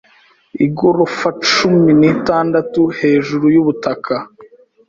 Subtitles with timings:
[0.65, 4.13] Igorofa cumi n'itandatu hejuru yubutaka.